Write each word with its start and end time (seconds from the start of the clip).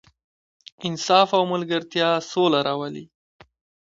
انصاف 0.87 1.29
او 1.37 1.43
ملګرتیا 1.53 2.09
سوله 2.31 2.59
راولي. 2.67 3.05